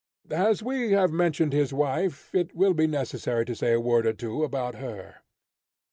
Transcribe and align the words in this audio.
As 0.31 0.63
we 0.63 0.93
have 0.93 1.11
mentioned 1.11 1.53
his 1.53 1.71
wife, 1.71 2.33
it 2.33 2.55
will 2.55 2.73
be 2.73 2.87
necessary 2.87 3.45
to 3.45 3.53
say 3.55 3.73
a 3.73 3.79
word 3.79 4.07
or 4.07 4.13
two 4.13 4.43
about 4.43 4.73
her. 4.81 5.17